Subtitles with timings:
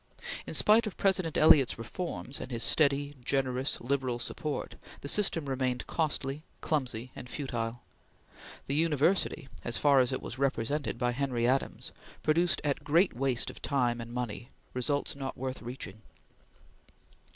[0.47, 5.85] In spite of President Eliot's reforms and his steady, generous, liberal support, the system remained
[5.85, 7.83] costly, clumsy and futile.
[8.65, 11.91] The university as far as it was represented by Henry Adams
[12.23, 16.01] produced at great waste of time and money results not worth reaching.